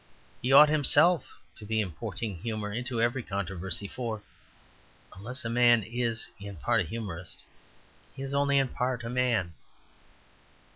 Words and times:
He 0.41 0.51
ought 0.51 0.67
himself 0.69 1.37
to 1.57 1.63
be 1.63 1.79
importing 1.79 2.37
humour 2.39 2.73
into 2.73 2.99
every 2.99 3.21
controversy; 3.21 3.87
for 3.87 4.23
unless 5.15 5.45
a 5.45 5.47
man 5.47 5.83
is 5.83 6.27
in 6.39 6.55
part 6.55 6.81
a 6.81 6.83
humorist, 6.83 7.43
he 8.15 8.23
is 8.23 8.33
only 8.33 8.57
in 8.57 8.69
part 8.69 9.03
a 9.03 9.11
man. 9.11 9.53